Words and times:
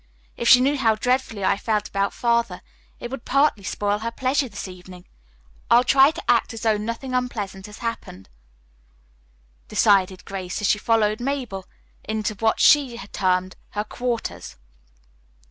If 0.35 0.49
she 0.49 0.61
knew 0.61 0.79
how 0.79 0.95
dreadfully 0.95 1.45
I 1.45 1.57
felt 1.57 1.87
about 1.87 2.11
Father 2.11 2.61
it 2.99 3.11
would 3.11 3.23
partly 3.23 3.63
spoil 3.63 3.99
her 3.99 4.09
pleasure 4.09 4.49
this 4.49 4.67
evening. 4.67 5.05
I'll 5.69 5.83
try 5.83 6.09
to 6.09 6.23
act 6.27 6.55
as 6.55 6.61
though 6.63 6.75
nothing 6.75 7.13
unpleasant 7.13 7.67
had 7.67 7.75
happened," 7.75 8.27
decided 9.67 10.25
Grace 10.25 10.59
as 10.59 10.67
she 10.67 10.79
followed 10.79 11.19
Mabel 11.19 11.67
into 12.03 12.33
what 12.33 12.59
she 12.59 12.95
had 12.95 13.13
termed 13.13 13.55
her 13.73 13.83
"quarters." 13.83 14.55